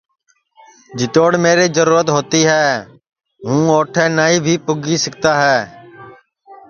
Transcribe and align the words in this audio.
جِتوڑ 0.97 1.31
میری 1.43 1.67
جرورت 1.77 2.07
ہوتی 2.15 2.41
ہے 2.51 2.65
ہوں 3.47 3.63
اوٹھے 3.73 4.05
نائی 4.17 4.37
بھی 4.45 4.55
پُگی 4.65 4.95
سِکتا 5.03 5.31
ہے 5.43 5.59